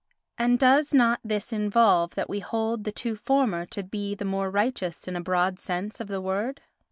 [0.39, 4.49] And does not this involve that we hold the two former to be the more
[4.49, 6.59] righteous in a broad sense of the word?